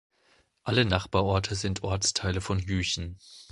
[0.63, 3.19] Alle Nachbarorte sind Ortsteile von Jüchen.